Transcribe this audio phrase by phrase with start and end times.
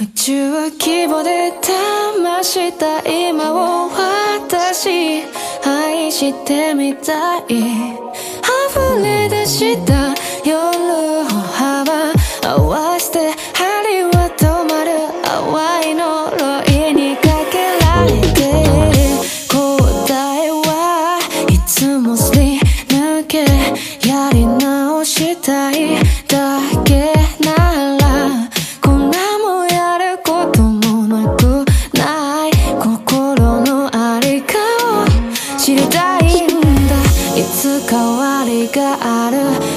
[0.00, 5.24] 宇宙は規模で騙した今を私
[5.62, 7.44] 愛してみたい。
[7.50, 10.79] 溢れ出した夜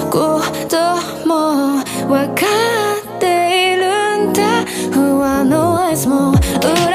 [0.09, 0.77] こと
[1.27, 2.45] も分か
[3.17, 4.65] っているんだ。
[4.91, 6.92] 不安のアイスも裏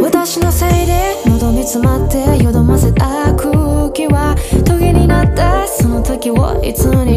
[0.00, 7.09] 私のせいで喉に詰まってよどませた空気は棘になったその時をいつに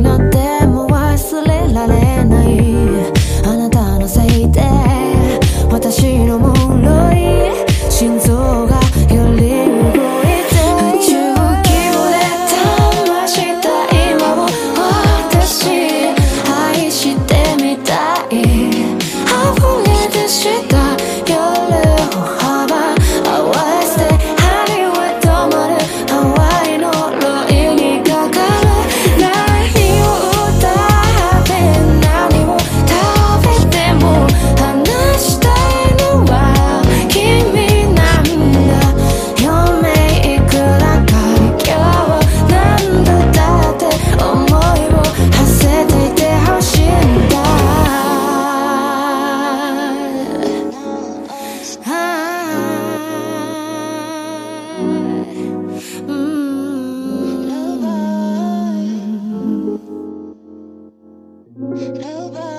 [61.73, 62.53] Nobody.